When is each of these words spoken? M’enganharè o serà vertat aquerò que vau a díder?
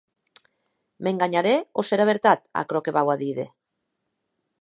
M’enganharè 1.07 1.51
o 1.81 1.85
serà 1.89 2.07
vertat 2.11 2.41
aquerò 2.63 2.81
que 2.87 2.95
vau 2.97 3.13
a 3.15 3.17
díder? 3.25 3.47